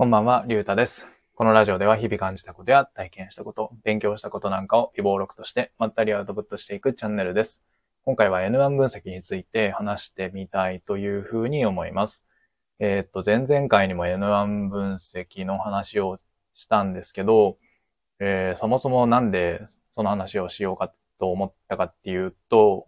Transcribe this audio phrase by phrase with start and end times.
[0.00, 1.08] こんばんは、りゅうたです。
[1.34, 7.64] このラジオでは日々感じたことや体験したこと、勉強したことなんかを微暴録としてまったりアウトプットしていくチャンネルです。
[8.04, 12.22] 今回は N1 分析について話してみたいというふうに思います。
[12.78, 16.20] えーっと、前々回にも N1 分析の話を
[16.54, 17.58] したんですけど、
[18.20, 22.86] えーそもそもなんでその話をしようかと思ったかっていうと、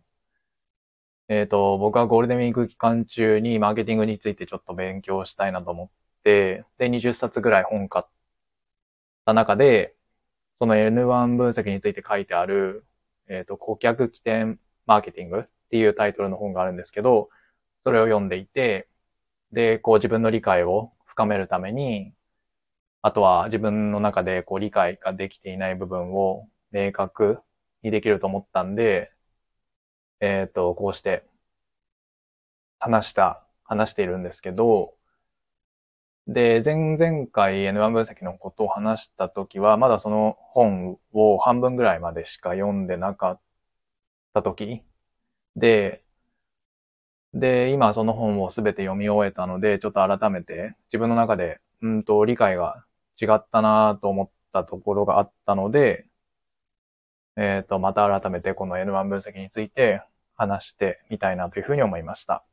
[1.28, 8.04] えっと、僕はゴールデンウィーク期間中にマーケティングについてちょっと勉強したいなと思って、で、20冊ぐらい本買っ
[9.24, 9.96] た中で、
[10.60, 12.86] その N1 分析について書いてある、
[13.28, 17.30] えっと、顧客起点マーケティングっていうタイトルの本があるんですけど、
[17.84, 18.88] それを読んでいて、
[19.52, 22.14] で、こう自分の理解を深めるために、
[23.02, 27.40] あとは自分の中でこう理解ができていない部分を明確
[27.82, 29.12] にできると思ったんで、
[30.20, 31.24] えっと、こうして
[32.78, 34.94] 話した、話しているんですけど、
[36.26, 43.40] で、前々回 N1 分析のことを話したときは、まだその本を半分ぐらいまでしか読んでなかっ
[44.34, 44.82] たとき
[45.56, 46.04] で、
[47.34, 52.84] で、今その本をすべて読み終えたので、ちょっと改めて自分の中で、うんと理解が
[53.20, 56.06] 違ったなと思ったところがあったので、
[57.36, 60.02] えっと、また改めてこの N1 分析について
[60.36, 62.44] 話してみたいなというふうに思いました。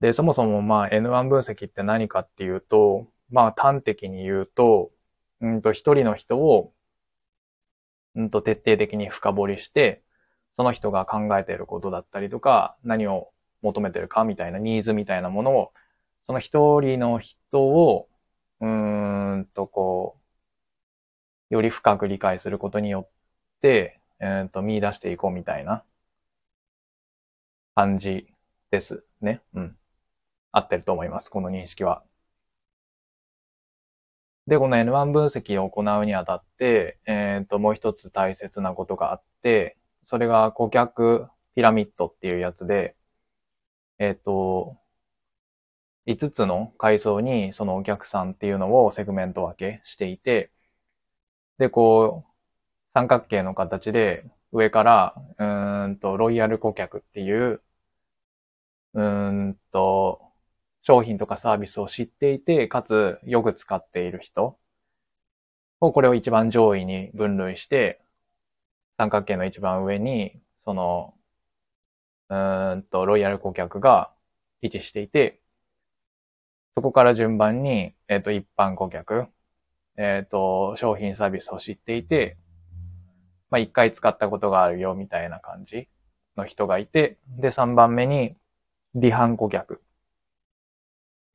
[0.00, 4.90] で、そもそもまあ N1 分析って何かっていうと、まあ端的に言うと、
[5.40, 6.72] うんと一人の人を、
[8.14, 10.02] うんと徹底的に深掘りして、
[10.56, 13.32] その人が考えていることだったりとか、何を
[13.62, 15.72] 求めてるかみたいなニーズみたいなものを、
[16.26, 18.08] その一人の人を、
[18.60, 20.18] うーんとこ
[21.50, 23.10] う、より深く理解することによっ
[23.60, 25.84] て、えっと、見出していこうみたいな
[27.74, 28.26] 感じ
[28.70, 29.40] ですね。
[29.54, 29.77] うん。
[30.58, 31.30] 合ってると思います。
[31.30, 32.02] この認識は。
[34.46, 42.96] で、この N1 分析を行うにあたって、えっと、もう一つ大切なことがあって、それが顧客ピラミッドっていうやつで、
[43.98, 44.78] えっと、
[46.06, 50.52] 5つの階層にそのお客さんっていうのをセグメント分けしていて、
[51.58, 52.32] で、こう、
[52.94, 57.62] 三角形の形で上から、うーんと、ロイヤル顧客っていう、
[58.94, 60.27] うーんと、
[60.88, 64.56] 商品とかサービスを知っていて、かつよく使っている人
[65.80, 68.00] をこれを一番上位に分類して、
[68.96, 71.12] 三角形の一番上に、その、
[72.30, 74.10] うーんと、ロイヤル顧客が
[74.62, 75.42] 位置していて、
[76.74, 79.26] そこから順番に、えっ、と、一般顧客、
[79.98, 82.38] えっ、と、商品サービスを知っていて、
[83.50, 85.86] まあ、一回使ったことがあるよ、みたいな感じ
[86.34, 88.36] の人がいて、で、三番目に、
[88.94, 89.82] 離反顧客。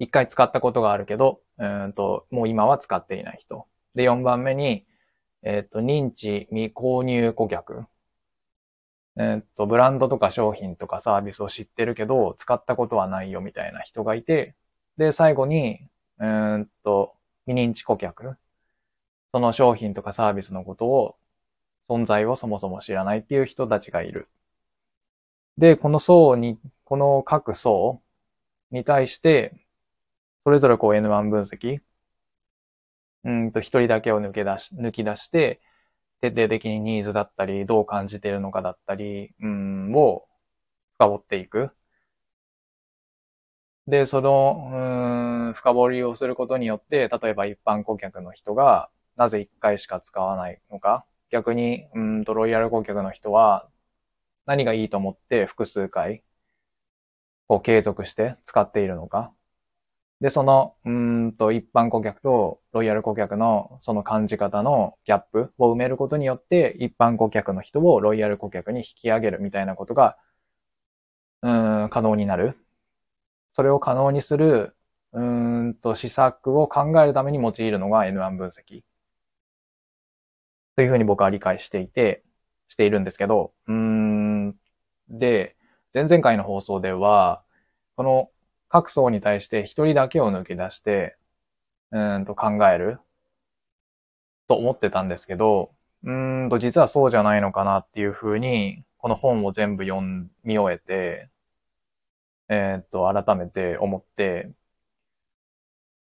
[0.04, 3.68] 一回使ったことがあるけど、うんと、もう今は使っていない人。
[3.96, 4.86] で、四番目に、
[5.44, 7.86] えっ、と、認知未購入顧客。
[9.18, 14.56] えっ、と、ブランドとか商品とかサービスを知ってるけど、使ったことはないよみたいな人がいて、
[14.98, 15.88] で、最後に、
[16.20, 17.16] うんと、
[17.46, 18.38] 未認知顧客。
[19.32, 21.18] その商品とかサービスのことを、
[21.90, 24.30] 存在をそもそも知らないっていう人たちがいる。
[25.58, 28.02] で、この層に、この各層
[28.72, 29.63] に対して、
[30.46, 31.82] それぞれこう N1 分析。
[33.24, 35.62] うんと、一人だけを抜け出し、抜き出して、
[36.22, 40.28] 徹底的にニーズだったり、どう感じているのかだったり、うん、を
[40.98, 41.72] 深掘っていく。
[43.88, 44.70] で、その、
[45.50, 51.06] うん、深掘りをすることによって、例えば一般顧客の人が、なぜ一回しか使わないのか。
[51.30, 53.70] 逆に、うんと、ロイヤル顧客の人は、
[54.46, 56.24] 何がいいと思って複数回、
[57.48, 59.34] こう継続して使っているのか。
[60.22, 70.18] で、その、うんと、一般顧客とロイヤル顧客のその感じ方のギャップを埋めることによって、一般顧客の人をロイヤル顧客に引き上げるみたいなことが、
[71.42, 72.58] うん、可能になる。
[73.54, 74.76] それを可能にする、
[75.14, 78.84] うんと、施策を考えるために用いるのが N1 分析。
[80.76, 82.24] というふうに僕は理解していて、
[82.68, 84.52] しているんですけど、うん、
[85.10, 85.56] で、
[85.94, 87.44] 前々回の放送では、
[87.96, 88.32] この
[88.74, 91.16] 各層に対して一人だけを抜き出して、
[91.92, 93.00] うんと考える。
[94.48, 95.72] と思ってたんですけど、
[96.04, 100.02] うんと実はそうじゃないのかなっていうふうに、この本を全部読
[100.44, 101.30] み終えて、
[102.50, 104.52] えーっと、改めて思って、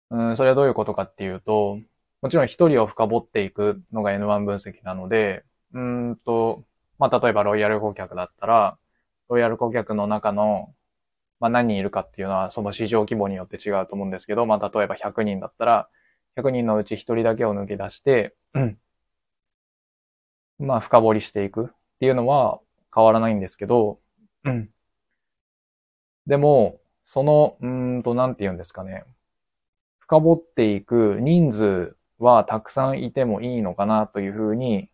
[0.10, 1.80] うん、それはどういうことかっていうと、
[2.22, 5.44] もちろん一人を深掘っていくのが N1 分析なので、
[5.74, 6.64] うんと、
[7.00, 8.78] まあ、例えばロイヤル顧客だったら、
[9.30, 10.74] ロイヤル顧客の中の、
[11.44, 15.90] まあ何人いるかっていうのはその市場規模によって違うと思うんですけど、まあ例えば100人だったら、
[16.38, 18.34] 100人のうち1人だけを抜き出して、
[20.58, 21.68] まあ深掘りしていくっ
[22.00, 22.62] ていうのは
[22.96, 24.00] 変わらないんですけど、
[24.46, 24.70] うん。
[26.26, 29.04] でも、その、うんと、なんて言うんですかね。
[30.00, 34.90] 深掘っていく人数はたくさんいてもいいのかなというふうに、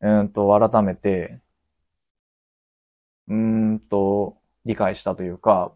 [0.00, 1.40] うんと、改めて、
[3.28, 5.74] うんと、理解したというか、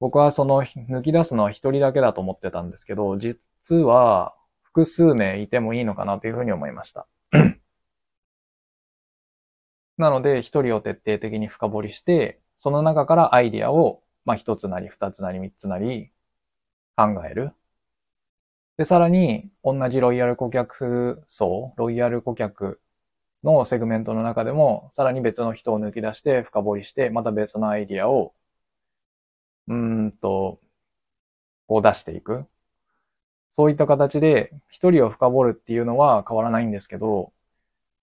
[0.00, 7.06] 僕はその抜き出すのは一人だけだと思ってたんですけど、実は複数名いてもいいのかなというふうに思いました。
[9.98, 16.10] なので、一人を徹底的に深掘りして、その中からアイディアを、まあ、一つなり二つなり三つなり
[16.96, 17.52] 考える。
[18.76, 22.81] で、さらに、同じロイヤル顧客層、ロイヤル顧客
[23.44, 28.34] のセグメントの中でも、さらに別の人を抜き出して深掘りして、また別のアイディアを、
[29.68, 29.74] うー
[30.06, 30.60] んと、
[31.66, 32.46] こう出していく。
[33.58, 37.32] そういった形で、一人を深掘るっていうのは変わらないんですけど、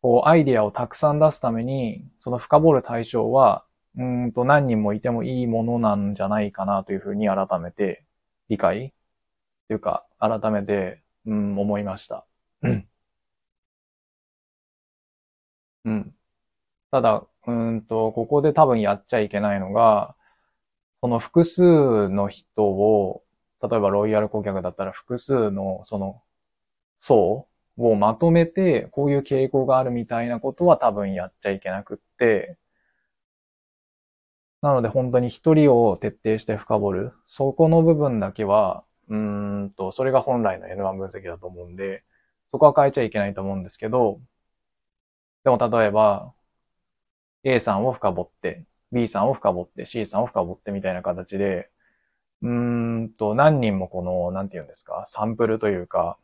[0.01, 3.65] こう、アイディアをたくさん出すために、その深掘る対象は、
[3.97, 8.05] うんと何人もいてもいいものなんじゃないかなというふうに改めて
[8.49, 8.93] 理解
[9.69, 12.27] というか、改めて、うん、思いました。
[12.63, 12.88] うん。
[15.89, 16.15] うん。
[16.91, 20.15] ただ、うんと、ここで多分やっちゃいけないのが、
[21.01, 23.23] その複数の人を、
[23.61, 26.21] 例えばロイヤル顧客だったら複数のその
[27.01, 27.47] 層
[27.77, 32.57] をまとめて、こういう傾向があるみたいなことは多分やっちゃいけなくって、
[34.61, 37.13] なので本当に一人を徹底して深掘る。
[37.27, 42.03] そこの部分だけは、うんと、それが本来の N1 分析だと思うんで、
[42.51, 44.19] そこは変えちゃいけないと思うんですけど、
[45.49, 46.33] でも例えば、
[47.43, 51.69] A さんを深掘って、B さんを深掘って、C さんを深掘ってみたいな形で、
[52.43, 52.51] うー
[53.05, 56.17] んと、何人もこの、なんて言うんですか、サンプルというか、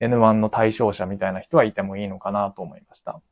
[0.00, 3.22] N1 の対象者みたいな人はいてもいいのかなと思いました。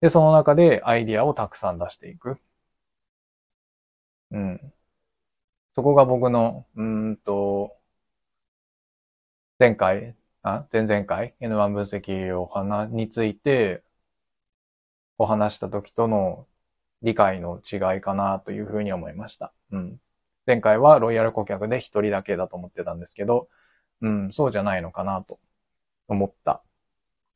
[0.00, 2.38] で、その中でアイディアをたくさん出していく。
[4.30, 4.74] うん。
[5.74, 7.76] そこが僕の、うんと、
[9.58, 13.82] 前回、あ、前々回、N1 分析を話について、
[15.18, 16.46] お話した時との
[17.02, 19.52] 理解の違いかなというふうに思いました。
[19.72, 20.00] うん。
[20.46, 23.48] 前回はロイヤル顧客で一人だけだと思ってたんですけど、
[24.02, 25.40] うん、そうじゃないのかなと
[26.08, 26.62] 思った。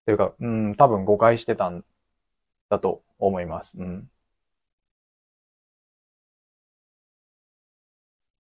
[0.07, 1.85] というか、うん、多分誤解してたん
[2.71, 3.79] だと思います。
[3.79, 4.11] うん。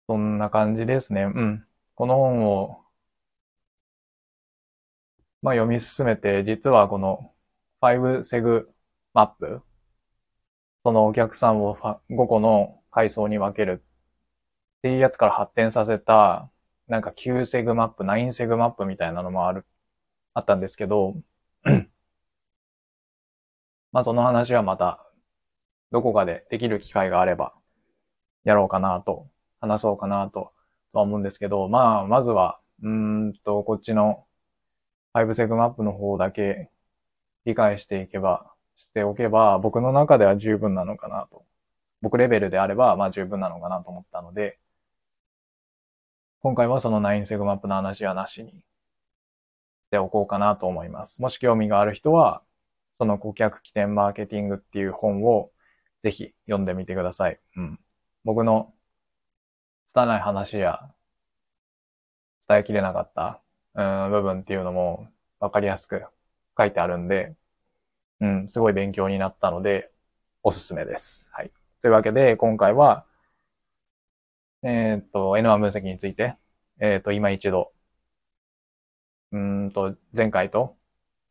[0.08, 1.24] そんな感じですね。
[1.24, 1.68] うん。
[1.96, 2.84] この本を、
[5.42, 7.34] まあ読み進めて、実はこの
[7.82, 8.74] 5セグ
[9.14, 9.62] マップ、
[10.84, 11.76] そのお客さんを
[12.10, 13.84] 5個の階層に分ける
[14.80, 16.52] っていうやつから発展させた、
[16.88, 19.66] なんか9セグマップ、9セグマップみたいなのもある、
[20.34, 21.16] あったんですけど、
[23.92, 25.04] まあその話はまた、
[25.92, 27.54] どこかでできる機会があれば、
[28.44, 29.30] やろうかなと、
[29.62, 30.54] 話そうかなと、
[30.94, 34.27] とは思うんですけど、まあ、まずは、うんと、こっちの
[35.26, 36.70] 5セグマップの方だけ
[37.46, 41.46] 理解していけば、しておけば、僕の中では十分なのかなと。
[42.02, 44.60] 僕レベルであれば、まあ十分なのかなと思ったので、
[46.42, 48.62] 今回はその9セグマップの話はなしにし
[49.92, 51.22] ておこうかなと思います。
[51.22, 52.44] もし興味がある人は、
[53.00, 55.52] その顧客起点マーケティングっていう本を
[56.04, 57.40] ぜひ読んでみてください。
[57.56, 57.80] うん。
[58.24, 58.74] 僕の
[59.94, 60.92] 拙い話や
[62.48, 63.42] 伝えきれなかった、
[63.78, 65.08] うん、部分っていうのも
[65.40, 66.04] わかりやすく
[66.58, 67.36] 書いてあるんで、
[68.22, 69.92] うん、すごい勉強になったので、
[70.44, 71.28] おすすめです。
[71.32, 71.52] はい。
[71.82, 73.06] というわけで、今回は、
[74.64, 76.36] えっ、と、N1 分析について、
[76.80, 77.72] えっ、と、今一度、
[79.32, 80.76] うんと、前回と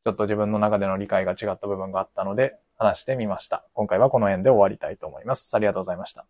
[0.04, 3.66] ちょっと自分の中での理解が違った部分があったので、話してみました。
[3.74, 5.54] 今回はこの辺で終わりたいと思います。
[5.56, 6.26] ありがとうございました。